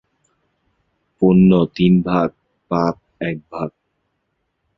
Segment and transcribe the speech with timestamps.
[1.21, 2.29] পুণ্য তিন ভাগ,
[2.71, 2.95] পাপ
[3.21, 3.69] এক ভাগ।